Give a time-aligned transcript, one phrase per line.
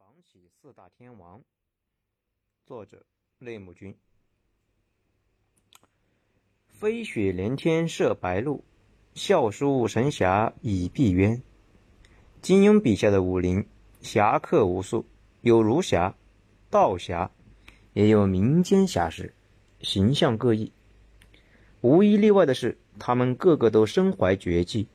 [0.00, 1.42] 防起四大天王，
[2.64, 3.04] 作者
[3.38, 3.94] 内姆君。
[6.68, 8.64] 飞雪连天射白鹿，
[9.12, 11.42] 笑书神侠倚碧鸳。
[12.40, 13.68] 金庸笔下的武林
[14.00, 15.04] 侠客无数，
[15.42, 16.16] 有儒侠、
[16.70, 17.30] 道侠，
[17.92, 19.34] 也有民间侠士，
[19.82, 20.72] 形象各异。
[21.82, 24.88] 无一例外的是，他们个个都身怀绝技，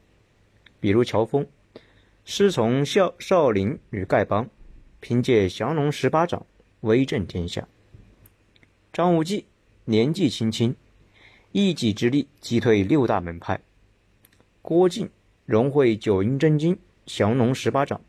[0.79, 1.47] 比如乔峰，
[2.23, 4.49] 师从少少林与丐帮。
[5.07, 6.47] 凭借降龙十八掌
[6.79, 7.67] 威震天下。
[8.91, 9.45] 张无忌
[9.83, 10.75] 年纪轻轻，
[11.51, 13.61] 一己之力击退六大门派。
[14.63, 15.07] 郭靖
[15.45, 18.01] 融会九阴真经、降龙十八掌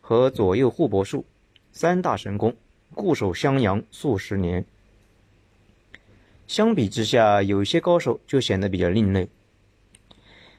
[0.00, 1.24] 和左右互搏术
[1.72, 2.54] 三大神功，
[2.94, 4.64] 固守襄阳数十年。
[6.46, 9.28] 相比之下，有些高手就显得比较另类。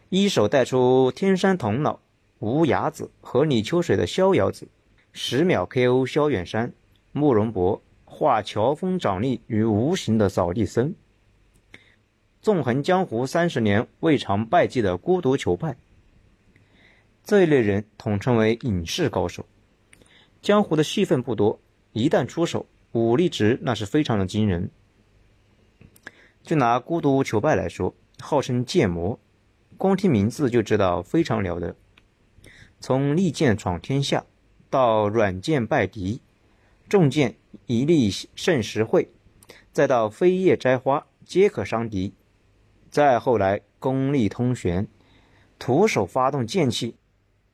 [0.10, 2.00] 一手带出天山童姥、
[2.40, 4.68] 无崖子和李秋水的逍遥子。
[5.12, 6.72] 十秒 KO 萧远山，
[7.12, 10.94] 慕容博化乔峰掌力于无形的扫地僧，
[12.42, 15.76] 纵横江湖三十年未尝败绩的孤独求败。
[17.24, 19.46] 这一类人统称为隐士高手，
[20.42, 21.60] 江湖的戏份不多，
[21.92, 24.70] 一旦出手，武力值那是非常的惊人。
[26.44, 29.20] 就拿孤独求败来说，号称剑魔，
[29.78, 31.76] 光听名字就知道非常了得，
[32.80, 34.26] 从利剑闯天下。
[34.70, 36.22] 到软剑败敌，
[36.88, 39.10] 重剑一力胜十会，
[39.72, 42.14] 再到飞叶摘花皆可伤敌，
[42.90, 44.88] 再后来功力通玄，
[45.58, 46.96] 徒手发动剑气，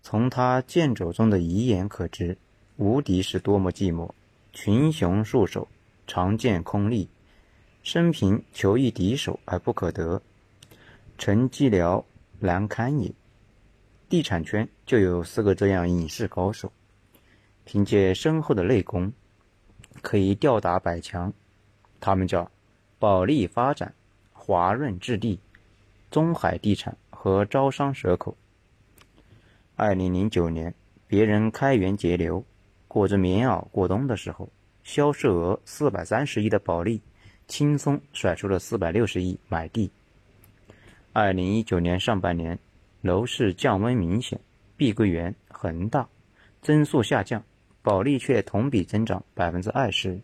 [0.02, 2.38] 从他剑肘中的遗言可知，
[2.77, 4.09] 无敌是多么寂寞。
[4.52, 5.67] 群雄束手，
[6.07, 7.09] 长剑空立，
[7.83, 10.22] 生平求一敌手而不可得，
[11.17, 12.03] 成寂寥
[12.39, 13.11] 难堪也。
[14.07, 16.72] 地产圈就有四个这样隐士高手。
[17.66, 19.11] 凭借深厚的内功，
[20.02, 21.33] 可以吊打百强。
[21.99, 22.49] 他们叫
[22.99, 23.94] 保利发展、
[24.31, 25.40] 华润置地、
[26.12, 28.38] 中海地产和招商蛇口。
[29.75, 30.73] 二零零九年，
[31.07, 32.45] 别人开源节流，
[32.88, 34.47] 裹着棉袄过冬的时候，
[34.84, 37.01] 销售额四百三十亿的保利，
[37.47, 39.91] 轻松甩出了四百六十亿买地。
[41.11, 42.57] 二零一九年上半年，
[43.01, 44.40] 楼市降温明显，
[44.78, 46.07] 碧桂园、恒大
[46.61, 47.44] 增速下降。
[47.85, 50.19] 保利却同比增长百分之二十，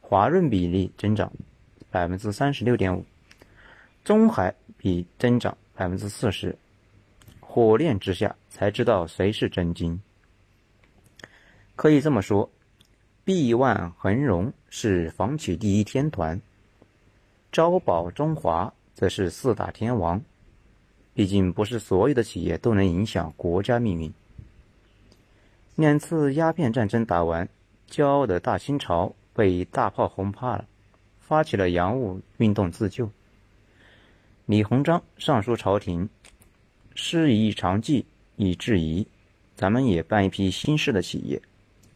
[0.00, 1.32] 华润比例增长
[1.90, 3.04] 百分之三十六点五，
[4.04, 6.56] 中海比增长百分之四十。
[7.40, 10.00] 火炼之下，才知道谁是真金。
[11.74, 12.48] 可以这么说，
[13.24, 16.40] 碧万恒荣是房企第一天团，
[17.50, 20.22] 招宝中华则是四大天王。
[21.14, 24.12] 毕竟，不是所有的企业都能影响国家命运。
[25.74, 27.48] 两次鸦片战争打完，
[27.88, 30.66] 骄傲的大清朝被大炮轰怕了，
[31.18, 33.10] 发起了洋务运动自救。
[34.44, 36.10] 李鸿章上书朝廷，
[36.94, 38.04] 师夷长技
[38.36, 39.06] 以制夷，
[39.54, 41.40] 咱们也办一批新式的企业，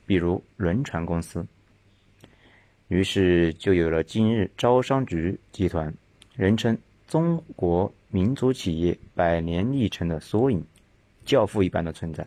[0.07, 1.47] 比如轮船公司。
[2.89, 5.93] 于是就有了今日招商局集团，
[6.35, 10.65] 人称中国民族企业百年历程的缩影，
[11.27, 12.27] 教父一般的存在。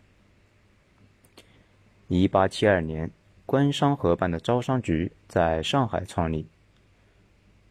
[2.12, 3.12] 一八七二年，
[3.46, 6.47] 官商合办的招商局在上海创立，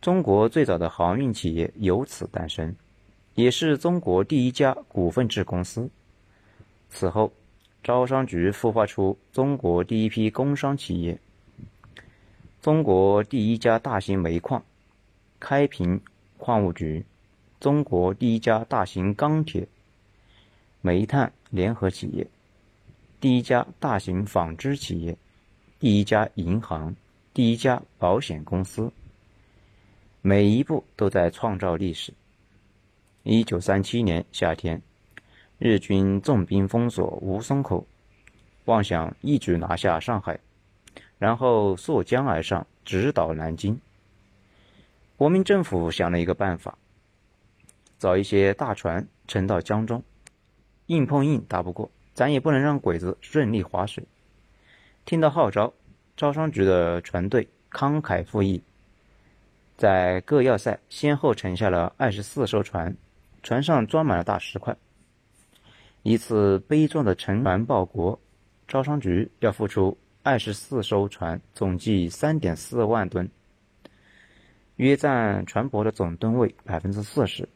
[0.00, 2.76] 中国最早的航运企业由此诞生，
[3.34, 5.90] 也是中国第一家股份制公司。
[6.88, 7.32] 此后，
[7.82, 11.18] 招商局孵化出中国第一批工商企业，
[12.62, 14.62] 中国第一家大型煤矿——
[15.40, 16.00] 开平
[16.36, 17.04] 矿务局，
[17.58, 19.66] 中国第一家大型钢铁、
[20.80, 22.24] 煤炭联合企业。
[23.20, 25.16] 第一家大型纺织企业，
[25.80, 26.94] 第一家银行，
[27.34, 28.92] 第一家保险公司，
[30.22, 32.14] 每一步都在创造历史。
[33.24, 34.80] 一九三七年夏天，
[35.58, 37.84] 日军重兵封锁吴淞口，
[38.66, 40.38] 妄想一举拿下上海，
[41.18, 43.80] 然后溯江而上，直捣南京。
[45.16, 46.78] 国民政府想了一个办法，
[47.98, 50.04] 找一些大船沉到江中，
[50.86, 51.90] 硬碰硬打不过。
[52.18, 54.04] 咱也不能让鬼子顺利划水。
[55.04, 55.72] 听到号召，
[56.16, 58.60] 招商局的船队慷慨赴义，
[59.76, 62.96] 在各要塞先后沉下了二十四艘船，
[63.44, 64.76] 船上装满了大石块。
[66.02, 68.18] 一次悲壮的沉船报国，
[68.66, 73.30] 招商局要付出二十四艘船，总计三点四万吨，
[74.74, 77.48] 约占船舶的总吨位百分之四十，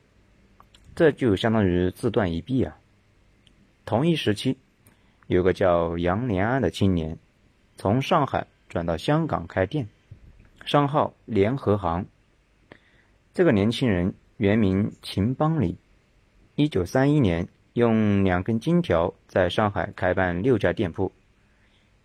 [0.94, 2.78] 这就相当于自断一臂啊！
[3.84, 4.56] 同一时期，
[5.26, 7.18] 有个叫杨连安的青年，
[7.76, 9.88] 从上海转到香港开店，
[10.64, 12.06] 商号联合行。
[13.34, 15.78] 这个年轻人原名秦邦礼，
[16.54, 21.12] 一九三一年用两根金条在上海开办六家店铺。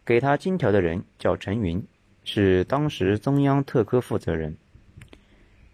[0.06, 1.86] 给他金条的人叫陈云，
[2.24, 4.58] 是当时中央特科负责人。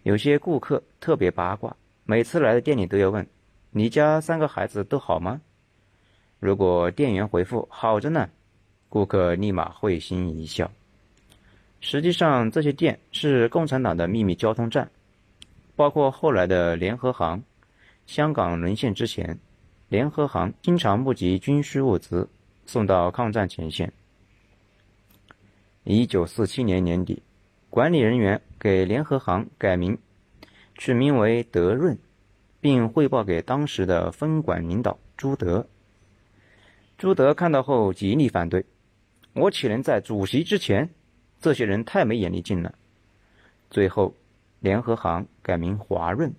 [0.02, 3.26] 有些顾客特别八卦，每次来的店里都要问
[3.70, 5.40] ：“你家三个孩子都好吗？”
[6.44, 8.28] 如果店员回复“好着呢”，
[8.90, 10.70] 顾客立马会心一笑。
[11.80, 14.90] 实际上，这些店是共产党的秘密交通站，
[15.74, 17.42] 包括后来的联合行。
[18.04, 19.38] 香港沦陷之前，
[19.88, 22.28] 联合行经常募集军需物资，
[22.66, 23.90] 送到抗战前线。
[25.84, 27.22] 一九四七年年底，
[27.70, 29.96] 管理人员给联合行改名，
[30.76, 31.96] 取名为德润，
[32.60, 35.66] 并汇报给当时的分管领导朱德。
[36.96, 38.64] 朱德看到后极力反对
[39.34, 40.88] ：“我岂能在主席之前？
[41.40, 42.74] 这些人太没眼力劲了。”
[43.70, 44.14] 最后，
[44.60, 46.32] 联合行改名华润，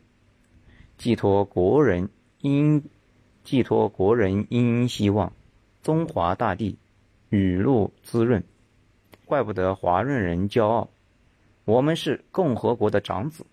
[0.97, 2.09] 寄托国人
[2.39, 2.83] 殷
[3.43, 5.33] 寄托国人殷希望，
[5.83, 6.77] 中华大地
[7.29, 8.43] 雨露滋润。
[9.25, 10.89] 怪不得华润人骄傲，
[11.65, 13.45] 我们是共和国的长子。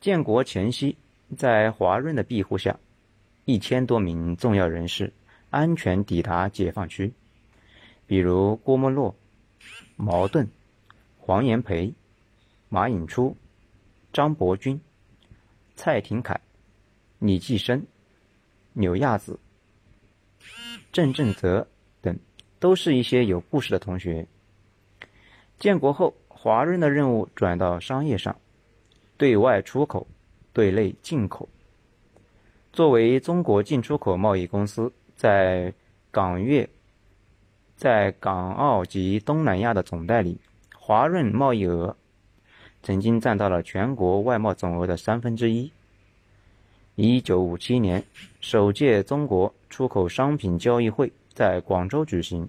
[0.00, 0.96] 建国前夕，
[1.36, 2.78] 在华润的庇护下，
[3.44, 5.12] 一千多名重要人士
[5.50, 7.12] 安全抵达解放区，
[8.06, 9.14] 比如郭沫若、
[9.96, 10.48] 茅盾、
[11.18, 11.94] 黄炎培、
[12.68, 13.36] 马寅初、
[14.12, 14.80] 张伯钧、
[15.74, 16.40] 蔡廷锴、
[17.18, 17.86] 李济深、
[18.72, 19.38] 柳亚子、
[20.92, 21.66] 郑振泽
[22.00, 22.18] 等。
[22.58, 24.24] 都是一些有故事的同学。
[25.58, 28.36] 建国后，华润的任务转到商业上，
[29.16, 30.06] 对外出口，
[30.52, 31.48] 对内进口。
[32.72, 35.72] 作为中国进出口贸易公司，在
[36.10, 36.68] 港粤、
[37.76, 40.38] 在港澳及东南亚的总代理，
[40.74, 41.94] 华润贸易额
[42.82, 45.70] 曾经占到了全国外贸总额的三分之一。
[46.94, 48.02] 一九五七年，
[48.40, 51.12] 首届中国出口商品交易会。
[51.34, 52.46] 在广州举行，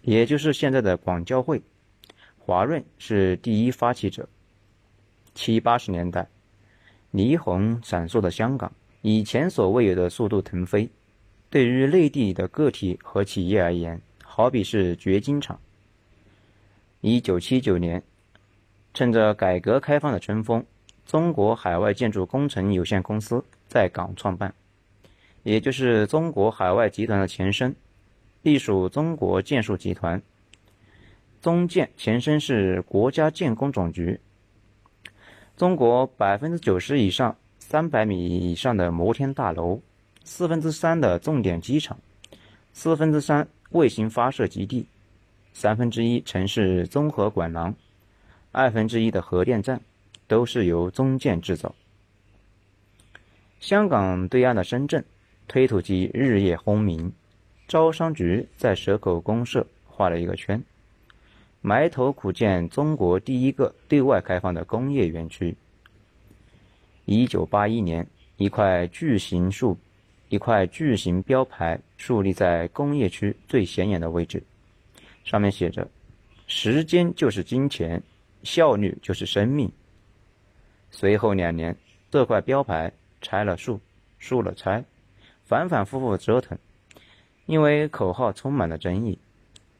[0.00, 1.60] 也就是现在的广交会，
[2.38, 4.26] 华润是第一发起者。
[5.34, 6.26] 七八十年代，
[7.12, 8.72] 霓虹闪烁的香港
[9.02, 10.88] 以前所未有的速度腾飞，
[11.50, 15.58] 对于内地的个体和企业而言，好比是掘金场。
[17.00, 18.00] 一九七九年，
[18.94, 20.64] 趁着改革开放的春风，
[21.04, 24.54] 中国海外建筑工程有限公司在港创办，
[25.42, 27.74] 也就是中国海外集团的前身。
[28.42, 30.22] 隶属中国建筑集团，
[31.40, 34.20] 中建前身是国家建工总局。
[35.56, 37.36] 中国百分之九十以上、
[37.72, 39.80] 三百米以上的摩天大楼，
[40.24, 41.96] 四分之三的重点机场，
[42.74, 44.86] 四分之三卫星发射基地，
[45.54, 47.74] 三分之一城市综合管廊，
[48.50, 49.80] 二分之一的核电站，
[50.28, 51.74] 都是由中建制造。
[53.58, 55.02] 香港对岸的深圳，
[55.48, 57.10] 推土机日夜轰鸣。
[57.66, 60.62] 招商局在蛇口公社画了一个圈，
[61.62, 65.56] 埋头苦建中国第一个对外开放的工业园区。
[67.04, 68.06] 一九八一年，
[68.36, 69.76] 一块巨型树，
[70.28, 74.42] 一块巨型标牌树立在工业区最显眼的位置，
[75.24, 75.88] 上面写着
[76.46, 78.02] ：“时间就是金钱，
[78.42, 79.70] 效率就是生命。”
[80.90, 81.76] 随后两年，
[82.10, 83.80] 这块标牌拆了树，
[84.18, 84.84] 树了拆，
[85.44, 86.56] 反反复复折腾。
[87.46, 89.18] 因为口号充满了争议，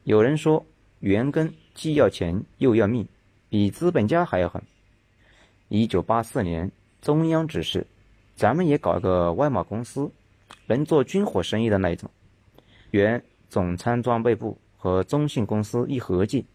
[0.03, 0.63] 有人说
[0.99, 3.07] 袁庚既要钱又要命，
[3.47, 4.61] 比资本家还要狠。
[5.69, 6.69] 一九八四年，
[7.03, 7.85] 中央指示，
[8.33, 10.09] 咱们也搞一个外贸公司，
[10.67, 12.09] 能做军火生意的那一种。
[12.91, 16.45] 原总参装备部和中信公司一合计，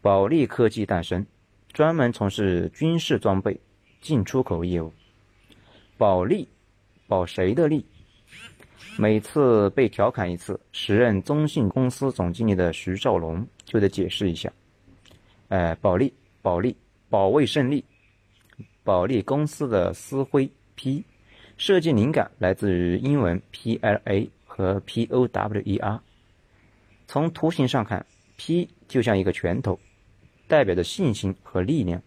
[0.00, 1.26] 保利科技诞生，
[1.70, 3.60] 专门从事军事装备
[4.00, 4.90] 进出口业务。
[5.98, 6.48] 保利，
[7.06, 7.84] 保谁的利？
[8.96, 14.50] 每次被调侃一次，时任中信公司总经理的徐兆龙就得解释一下
[15.48, 16.74] ：“哎，保利，保利，
[17.10, 17.84] 保卫胜利。
[18.84, 21.04] 保利公司的丝徽 P，
[21.56, 26.00] 设计灵感来自于英文 PLA 和 POWER。
[27.06, 28.04] 从图形上看
[28.36, 29.78] ，P 就像一个拳头，
[30.48, 32.02] 代表着信心和力量。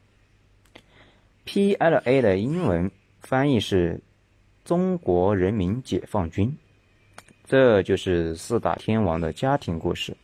[1.46, 2.92] PLA 的英文
[3.22, 4.02] 翻译是
[4.64, 6.58] 中国人民解放军。”
[7.48, 10.18] 这就是四大天王的家庭故事。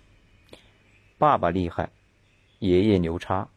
[1.20, 1.88] 爸爸厉害，
[2.58, 3.48] 爷爷牛叉。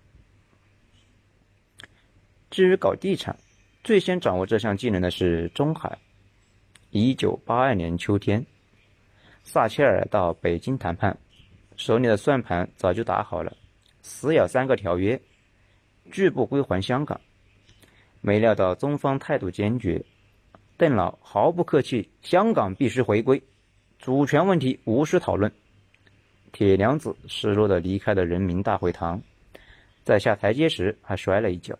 [2.54, 3.36] 至于搞地产，
[3.82, 5.98] 最先掌握这项技能的是中海。
[6.90, 8.46] 一九八二年秋天，
[9.42, 11.18] 撒切尔到北京谈判，
[11.76, 13.56] 手里的算盘早就打好了，
[14.02, 15.20] 死咬三个条约，
[16.12, 17.20] 拒不归还香港。
[18.20, 20.00] 没料到中方态度坚决，
[20.76, 23.42] 邓老毫不客气：“香港必须回归，
[23.98, 25.50] 主权问题无需讨论。”
[26.54, 29.20] 铁娘子失落的离开了人民大会堂，
[30.04, 31.76] 在下台阶时还摔了一跤。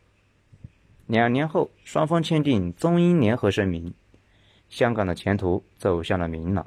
[1.06, 3.92] 两年后，双方签订中英联合声明，
[4.70, 6.66] 香港的前途走向了明朗。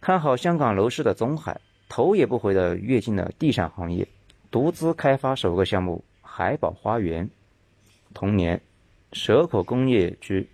[0.00, 1.58] 看好香港楼市的中海，
[1.88, 4.06] 头也不回的跃进了地产行业，
[4.50, 7.28] 独资开发首个项目海宝花园。
[8.12, 8.60] 同年，
[9.12, 10.46] 蛇口工业区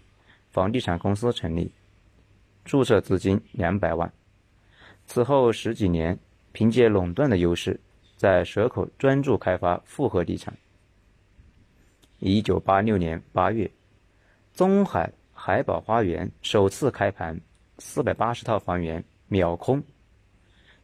[0.53, 1.73] 房地产公司成立，
[2.65, 4.11] 注册资金两百万。
[5.07, 6.17] 此后十几年，
[6.53, 7.79] 凭借垄断的优势，
[8.17, 10.57] 在蛇口专注开发复合地产。
[12.27, 13.71] 一九八六年八月，
[14.55, 17.39] 中海海宝花园首次开盘，
[17.77, 19.83] 四百八十套房源秒空，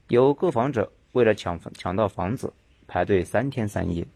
[0.08, 2.52] 有购房者为了抢抢到房子
[2.86, 4.06] 排队三天三夜。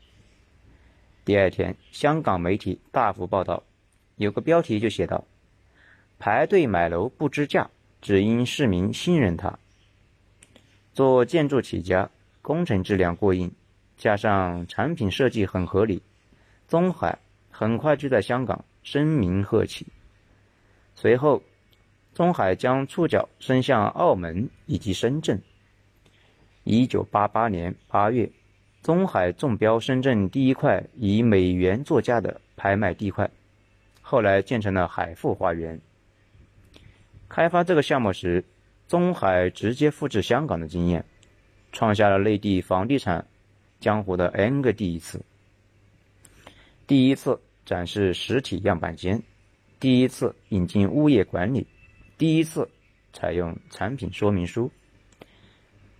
[1.24, 3.62] 第二天，香港媒体大幅报道，
[4.16, 5.24] 有个标题就写道
[6.20, 7.70] ：“排队买楼不知价，
[8.02, 9.58] 只因市民信任他。”
[10.92, 12.10] 做建筑起家，
[12.42, 13.50] 工程质量过硬，
[13.96, 16.02] 加上产品设计很合理。
[16.68, 17.18] 中海
[17.50, 19.86] 很快就在香港声名鹤起，
[20.94, 21.42] 随后，
[22.14, 25.40] 中海将触角伸向澳门以及深圳。
[26.64, 28.30] 一九八八年八月，
[28.82, 33.30] 中海中标深圳第一块以美元作价的拍卖地块，
[34.00, 35.78] 后来建成了海富花园。
[37.28, 38.44] 开发这个项目时，
[38.88, 41.04] 中海直接复制香港的经验，
[41.72, 43.26] 创下了内地房地产
[43.80, 45.20] 江湖的 N 个第一次。
[46.86, 49.22] 第一次展示实体样板间，
[49.80, 51.66] 第一次引进物业管理，
[52.18, 52.68] 第一次
[53.12, 54.70] 采用产品说明书。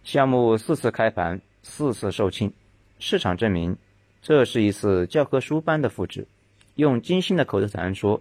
[0.02, 2.52] 项目四次开盘，四次售罄，
[2.98, 3.74] 市场证明
[4.20, 6.28] 这是一次教科书般的复制。
[6.74, 8.20] 用金星的口头禅说：“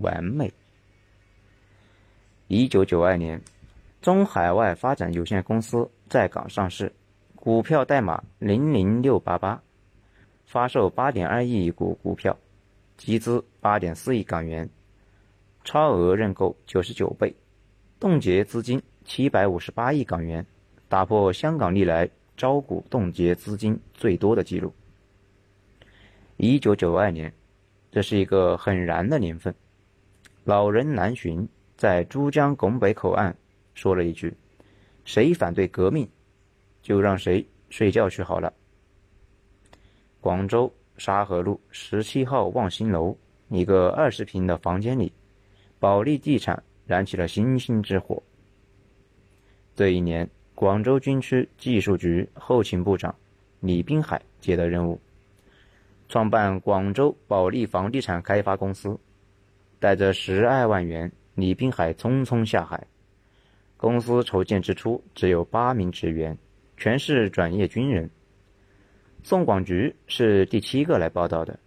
[0.00, 0.50] 完美。”
[2.48, 3.42] 一九九二年，
[4.00, 6.90] 中海外发展有限公司在港上市，
[7.36, 9.62] 股票代码零零六八八。
[10.50, 12.36] 发售八点二亿股股票，
[12.96, 14.68] 集资八点四亿港元，
[15.62, 17.32] 超额认购九十九倍，
[18.00, 20.44] 冻结资金七百五十八亿港元，
[20.88, 24.74] 打破香港历来招股冻结资金最多的记录。
[26.36, 27.32] 一九九二年，
[27.92, 29.54] 这是一个很燃的年份。
[30.42, 33.36] 老人南巡在珠江拱北口岸
[33.76, 34.36] 说了一句
[35.06, 36.08] ：“谁反对革命，
[36.82, 38.52] 就让谁睡觉去好了。”
[40.20, 43.16] 广州沙河路十七号望星楼
[43.48, 45.10] 一个二十平的房间里，
[45.78, 48.22] 保利地产燃起了星星之火。
[49.74, 53.14] 这一年，广州军区技术局后勤部长
[53.60, 55.00] 李滨海接的任务，
[56.06, 58.98] 创办广州保利房地产开发公司，
[59.78, 62.86] 带着十二万元，李滨海匆匆下海。
[63.78, 66.36] 公司筹建之初只有八名职员，
[66.76, 68.10] 全是转业军人。
[69.22, 71.58] 宋广菊是第七个来报道的。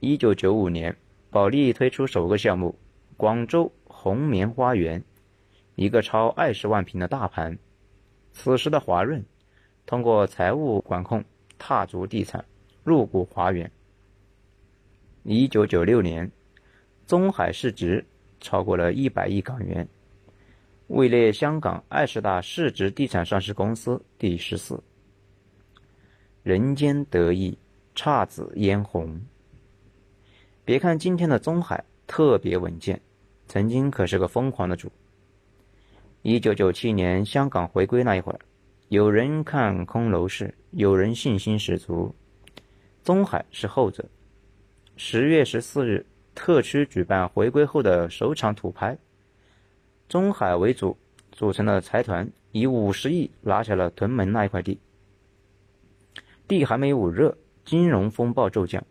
[0.00, 0.94] 一九九五年，
[1.28, 2.74] 保利推出首个项目——
[3.16, 5.02] 广州红棉花园，
[5.74, 7.56] 一个超二十万平的大盘。
[8.32, 9.22] 此时的华润
[9.84, 11.22] 通过财务管控
[11.58, 12.42] 踏足地产，
[12.84, 13.70] 入股华园。
[15.24, 16.30] 一九九六年，
[17.06, 18.02] 中海市值
[18.40, 19.86] 超过了一百亿港元，
[20.86, 24.82] 位列香港二十大市值地产上市公司第十四。
[26.42, 27.58] 人间得意，
[27.94, 29.20] 姹紫嫣红。
[30.64, 32.98] 别看今天的中海特别稳健，
[33.46, 34.90] 曾经可是个疯狂的主。
[36.22, 38.40] 一九九七年香港回归那一会儿，
[38.88, 42.14] 有人看空楼市，有人信心十足。
[43.04, 44.08] 中海是后者。
[44.96, 48.96] 十月十四日，特区举办回归后的首场土拍，
[50.08, 50.96] 中海为主
[51.32, 54.78] 组成的财团以五十亿拿下了屯门那一块地。
[56.50, 58.84] 地还没捂热，金融风暴骤降，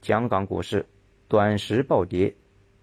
[0.00, 0.84] 香港股市
[1.28, 2.34] 短时暴跌，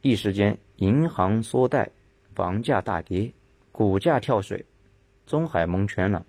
[0.01, 1.91] 一时间银行缩贷，
[2.33, 3.33] 房价大跌，
[3.73, 4.65] 股价跳水，
[5.25, 6.25] 中海蒙圈了。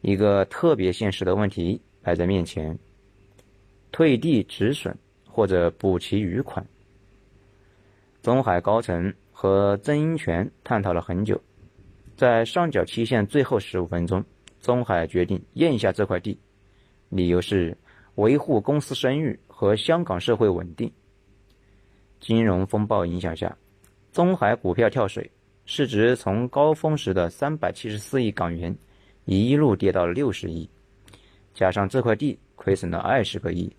[0.00, 2.78] 一个特别现实的问题摆在面前：
[3.92, 6.66] 退地止损或者补齐余款。
[8.22, 11.38] 中海高层和曾荫权探讨了很久，
[12.16, 14.24] 在上缴期限最后十五分钟。
[14.60, 16.38] 中海决定验下这块地，
[17.08, 17.76] 理由是
[18.16, 20.90] 维护公司声誉和香港社会稳定。
[22.20, 23.56] 金融风暴影响下，
[24.12, 25.30] 中海股票跳水，
[25.64, 28.76] 市值从高峰时的三百七十四亿港元，
[29.24, 30.68] 一路跌到了六十亿，
[31.54, 33.74] 加上这块地亏损了二十个亿，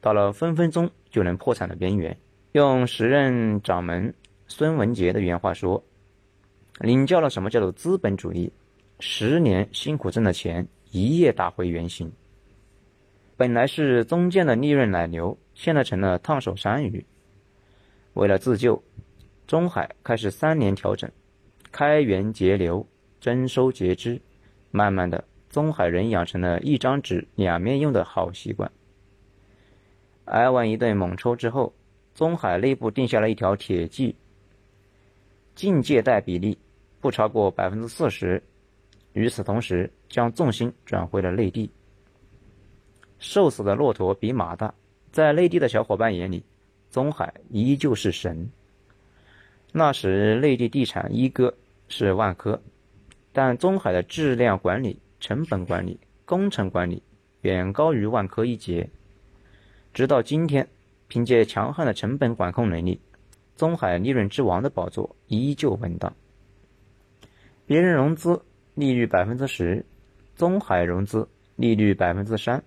[0.00, 2.16] 到了分分钟就能破产的边缘。
[2.52, 4.14] 用时任掌门
[4.46, 5.82] 孙文杰的原话说
[6.80, 8.50] ：“领教了什么叫做资本主义，
[9.00, 12.10] 十年辛苦挣的钱，一夜打回原形。
[13.36, 17.04] 本来是中建的利润奶牛，现在成了烫手山芋。
[18.12, 18.82] 为了自救，
[19.46, 21.10] 中海开始三年调整。”
[21.72, 22.86] 开源节流，
[23.20, 24.20] 征收节支，
[24.70, 28.70] 慢慢的，中海人养成了一张纸两面用的好习惯。
[30.26, 31.74] 挨完一顿猛抽之后，
[32.14, 34.14] 中海内部定下了一条铁纪：
[35.56, 36.56] 净借贷比例
[37.00, 38.40] 不超过百分之四十。
[39.14, 41.68] 与此同时，将重心转回了内地。
[43.18, 44.74] 瘦死的骆驼比马大，
[45.10, 46.44] 在内地的小伙伴眼里，
[46.90, 48.48] 中海依旧是神。
[49.72, 51.52] 那时，内地地产一哥。
[51.86, 52.60] 是万科，
[53.30, 57.02] 但中海的质量管理、成本管理、工程管理
[57.42, 58.88] 远高于万科一截。
[59.92, 60.66] 直到今天，
[61.08, 62.98] 凭借强悍的成本管控能力，
[63.54, 66.12] 中海利润之王的宝座依旧稳当。
[67.66, 68.42] 别人融资
[68.74, 69.84] 利率百分之十，
[70.34, 72.62] 中海融资利率百分之三。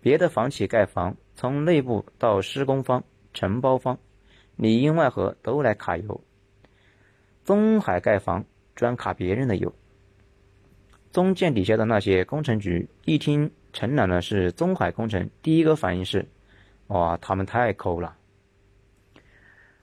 [0.00, 3.98] 别的房企盖房，从内部到施工方、承包方，
[4.56, 6.22] 里应外合都来卡油。
[7.44, 8.44] 中海盖房
[8.74, 9.74] 专卡别人的油，
[11.12, 16.28] 中建底下的那些工程局一听承揽的是中海工程，第一个反应是：
[16.88, 18.16] 哇，他们太抠了。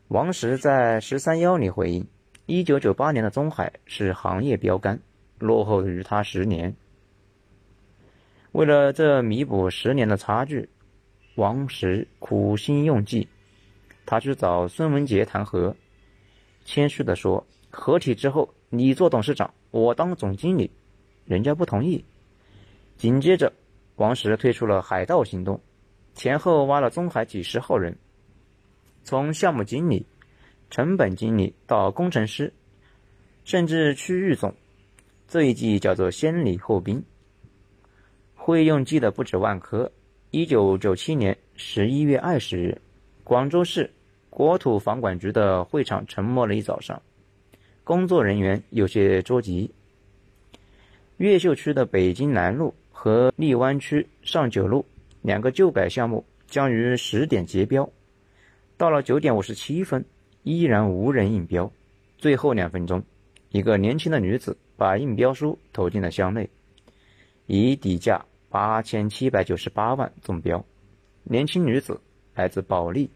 [0.09, 2.07] 王石在十三幺里回应：
[2.45, 4.99] 一九九八年的中海是行业标杆，
[5.43, 6.73] 落后于他十年。
[8.53, 10.69] 为了这弥补十年的差距，
[11.35, 13.27] 王石苦心用计，
[14.05, 15.75] 他去找孙文杰谈和。
[16.63, 20.71] 谦虚地说：“合体之后，你做董事长，我当总经理。”
[21.25, 22.03] 人家不同意。
[22.95, 23.51] 紧接着，
[23.97, 25.59] 王石推出了海盗行动，
[26.13, 27.97] 前后挖了中海几十号人，
[29.03, 30.05] 从项目经理、
[30.69, 32.53] 成本经理到工程师，
[33.43, 34.53] 甚至区域总。
[35.27, 37.03] 这一计叫做先礼后兵。
[38.35, 39.91] 会用计的不止万科。
[40.31, 42.81] 一九九七年十一月二十日，
[43.23, 43.89] 广州市。
[44.35, 46.99] 国土房管局的会场沉默了一早上，
[47.83, 49.69] 工作人员有些着急。
[51.17, 54.83] 越秀区的北京南路和荔湾区上九路
[55.21, 57.87] 两个旧改项目将于十点结标，
[58.75, 60.03] 到了九点五十七分，
[60.41, 61.71] 依然无人应标。
[62.17, 63.03] 最后两分钟，
[63.49, 66.49] 一个年轻的女子把应标书投进了箱内，
[67.45, 70.65] 以底价八千七百九十八万中标。
[71.23, 72.01] 年轻女子
[72.35, 73.09] 来自保利。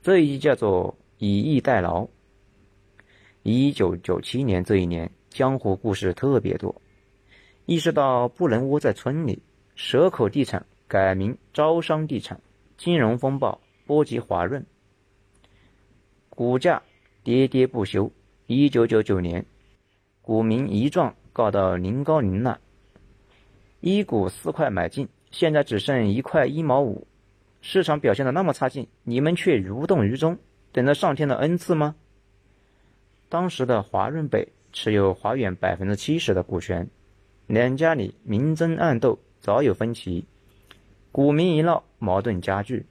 [0.00, 2.08] 这一叫做以逸待劳。
[3.42, 6.80] 一九九七年这一年，江湖故事特别多。
[7.66, 9.42] 意识到不能窝在村里，
[9.74, 12.40] 蛇口地产改名招商地产。
[12.78, 14.64] 金融风暴波及华润，
[16.30, 16.82] 股价
[17.22, 18.10] 跌跌不休。
[18.46, 19.44] 一九九九年，
[20.30, 22.60] 股民一状告到临高临烂，
[23.80, 27.04] 一股四块买进，现在只剩一块一毛五。
[27.60, 30.38] 市场表现的那么差劲，你们却无动于衷，
[30.70, 31.96] 等着上天的恩赐吗？
[33.28, 36.88] 当时的华润北持有华远百分之七十的股权，
[37.48, 40.24] 两家里明争暗斗，早有分歧，
[41.10, 42.86] 股民一闹，矛盾加剧。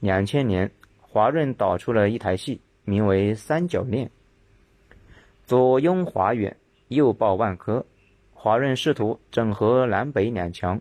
[0.00, 4.06] 两千年，华润导出了一台戏，名为《三角恋》，
[5.46, 6.56] 左拥华远，
[6.88, 7.86] 右抱万科，
[8.34, 10.80] 华润试图整合南北两强，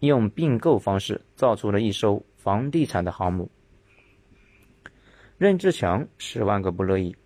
[0.00, 2.24] 用并购方式造出了一艘。
[2.36, 3.50] 房地产的航母，
[5.36, 7.16] 任志强十万个不乐意，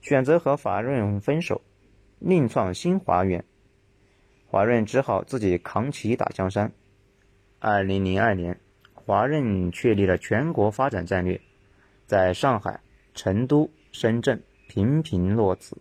[0.00, 1.60] 选择和华润分手，
[2.18, 3.44] 另创新华远。
[4.46, 6.72] 华润只好自己扛起打江山。
[7.58, 8.58] 二零零二年，
[8.94, 11.38] 华润确立了全国发展战略，
[12.06, 12.80] 在上海、
[13.12, 15.76] 成都、深圳频频落子。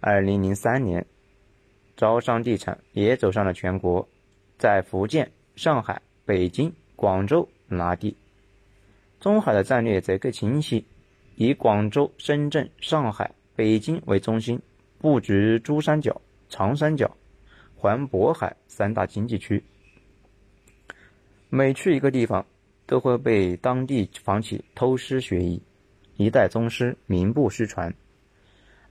[0.00, 1.04] 二零零三年，
[1.96, 4.08] 招商地产也走上了全国，
[4.58, 6.72] 在福建、上海、北京。
[7.00, 8.16] 广州拿地，
[9.20, 10.84] 中海的战略则更清晰，
[11.36, 14.60] 以广州、深圳、上海、北京为中心，
[14.98, 17.16] 布局珠三角、长三角、
[17.76, 19.62] 环渤海三大经济区。
[21.50, 22.44] 每去一个地方，
[22.84, 25.62] 都会被当地房企偷师学艺，
[26.16, 27.94] 一代宗师名不虚传。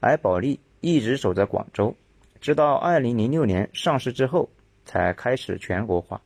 [0.00, 1.94] 而保利一直守在广州，
[2.40, 4.48] 直到二零零六年上市之后，
[4.84, 6.20] 才开始全国化。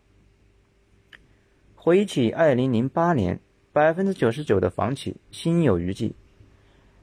[1.75, 3.41] 回忆起二零零八年，
[3.73, 6.15] 百分之九十九的房企心有余悸，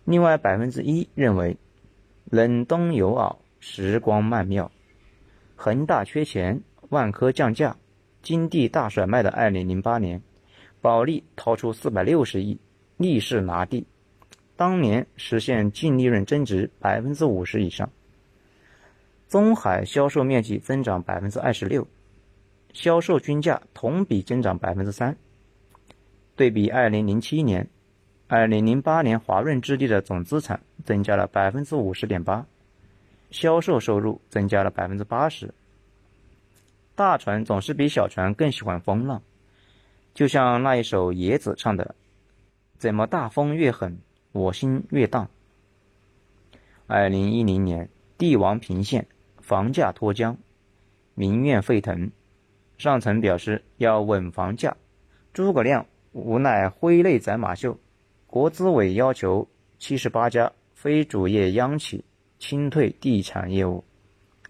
[0.05, 1.57] 另外百分之一认为
[2.25, 4.71] 冷冬有袄，时光曼妙。
[5.55, 7.75] 恒大缺钱，万科降价，
[8.21, 10.21] 金地大甩卖的二零零八年，
[10.79, 12.57] 保利掏出四百六十亿，
[12.95, 13.85] 逆势拿地，
[14.59, 17.89] 当年实现净利润增值百分之五十以上。
[19.29, 21.87] 中海销售面积增长百分之二十六，
[22.73, 25.15] 销售均价同比增长百分之三。
[26.35, 27.65] 对比二零零七年、
[28.27, 32.45] 二零零八年，华润置地的总资产增加了百分之五十点八。
[33.31, 35.53] 销售收入增加了百分之八十。
[36.95, 39.23] 大船总是比小船更喜欢风浪，
[40.13, 41.95] 就像那一首野子唱的
[42.77, 43.97] ：“怎么大风越狠，
[44.31, 45.29] 我心越荡。”
[46.87, 49.05] 二零一零年，帝王频现，
[49.39, 50.35] 房价脱缰，
[51.15, 52.11] 民怨沸腾。
[52.77, 54.75] 上层表示要稳房价，
[55.33, 57.75] 诸葛亮无奈挥泪斩马谡。
[58.27, 62.03] 国资委要求七十八家非主业央企。
[62.39, 63.83] 清退地产业务，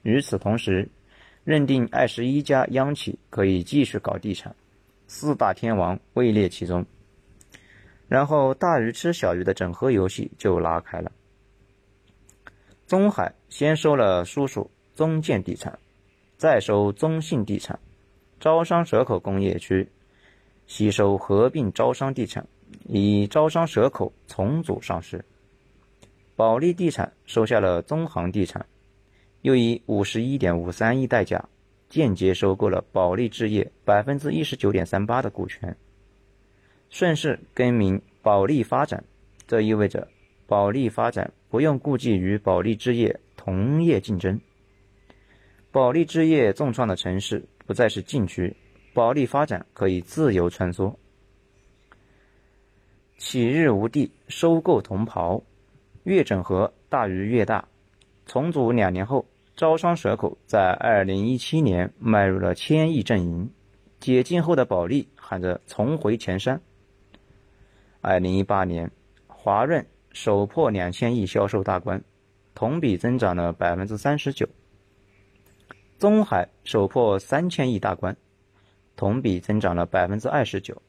[0.04, 0.88] 与此同时，
[1.44, 4.56] 认定二十一家央企可以继续搞地产，
[5.08, 6.86] 四大天王位列其中。
[8.10, 11.12] 然后大鱼吃小鱼的整合游戏就拉开了。
[12.88, 15.78] 中海先收了叔叔中建地产，
[16.36, 17.80] 再收中信地产，
[18.40, 19.88] 招商蛇口工业区
[20.66, 22.48] 吸收合并招商地产，
[22.86, 25.24] 以招商蛇口重组上市。
[26.36, 28.66] 保利地产收下了中航地产，
[29.42, 31.48] 又以五十一点五三亿代价
[31.90, 35.78] 间接收购了保利置业百分之一十九点三八的股权，
[36.90, 39.04] 顺势更名保利发展。
[39.48, 40.08] 这意味着
[40.46, 44.40] 保利发展不用顾忌与保利置业同业竞争。
[45.72, 48.56] 保利置业重创的城市不再是禁区，
[48.94, 50.94] 保利发展可以自由穿梭。
[53.18, 55.44] 起日无地，收购同袍。
[56.04, 57.68] 越整合大于越大。
[58.26, 59.26] 重组两年后，
[59.56, 63.52] 招商蛇口在二零一七年迈入了千亿阵营。
[64.00, 66.60] 解禁后的保利喊着重回前山。
[68.02, 68.90] 二零一八年，
[69.28, 72.04] 华润首破两千亿销售大关，
[72.56, 74.48] 同比增长了百分之三十九。
[75.98, 78.16] 中海首破三千亿大关，
[78.96, 80.82] 同比增长了百分之二十九。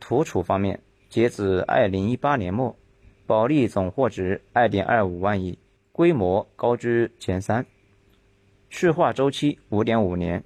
[0.00, 2.76] 土储方面，截止二零一八年末。
[3.24, 5.56] 保利总货值二点二五万亿，
[5.92, 7.64] 规模高居前三，
[8.68, 10.42] 去化周期五点五年。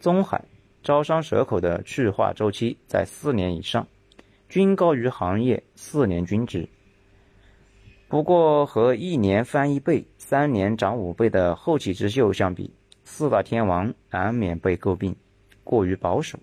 [0.00, 0.42] 中海
[0.82, 3.86] 招商蛇口的去化周期在四年以上，
[4.52, 6.68] 均高于行业四年均值。
[8.06, 12.70] 不过和一年翻一倍、三年涨五倍的后起之秀相比，
[13.02, 15.16] 四大天王难免被诟病
[15.64, 16.38] 过于保守，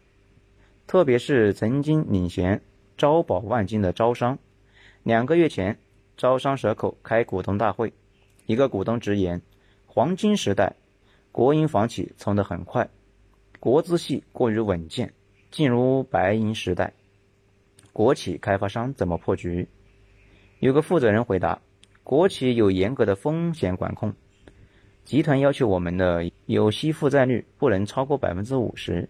[0.88, 2.60] 特别是曾经领衔
[2.98, 4.40] 招保万金的招商。
[5.04, 5.78] 两个月前，
[6.18, 7.94] 招商蛇口开股东大会，
[8.48, 9.40] 一个股东直言
[9.86, 10.76] ：“黄金时代，
[11.32, 12.90] 国营房企冲得很快，
[13.60, 15.14] 国资系过于稳健，
[15.52, 16.92] 进入白银时代，
[17.94, 19.68] 国企开发商怎么破局？”
[20.60, 21.62] 有个负责人回答
[22.04, 24.14] ：“国企有严格的风险管控，
[25.04, 29.10] 集团要求我们的有息负债率不能超过百分之五十。”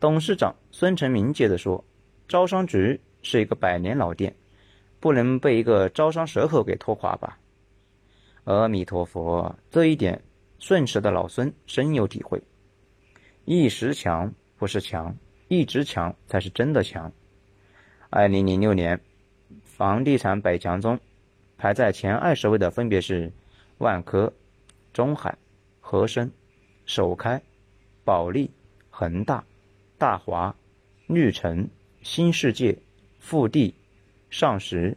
[0.00, 1.84] 董事长孙成明接着说
[2.28, 4.34] ：“招商局是一个百年老店。”
[4.98, 7.38] 不能被一个招商蛇口给拖垮吧？
[8.44, 10.20] 阿弥陀佛，这一点
[10.58, 12.42] 顺驰的老孙深有体会。
[13.44, 15.14] 一时强不是强，
[15.48, 17.12] 一直强才是真的强。
[18.10, 19.00] 二零零六年，
[19.64, 20.98] 房地产百强中，
[21.58, 23.32] 排在前二十位的分别是
[23.78, 24.32] 万科、
[24.92, 25.36] 中海、
[25.80, 26.30] 和生、
[26.84, 27.40] 首开、
[28.04, 28.50] 保利、
[28.90, 29.44] 恒大、
[29.98, 30.54] 大华、
[31.06, 31.68] 绿城、
[32.02, 32.78] 新世界、
[33.18, 33.74] 富地。
[34.28, 34.94] 上实、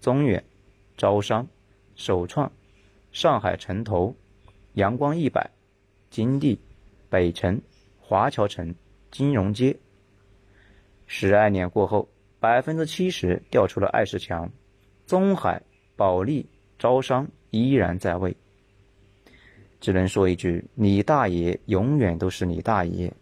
[0.00, 0.44] 中远、
[0.98, 1.48] 招商、
[1.96, 2.52] 首创、
[3.10, 4.14] 上海城投、
[4.74, 5.50] 阳光一百、
[6.10, 6.60] 金地、
[7.08, 7.60] 北城、
[7.98, 8.72] 华侨城、
[9.10, 9.74] 金融街。
[11.06, 12.06] 十二年过后，
[12.46, 14.48] 百分之七十掉出了二十强，
[15.04, 15.60] 中海、
[15.96, 18.36] 保利、招商依然在位。
[19.80, 23.12] 只能说一句：你大爷永远都是你大爷。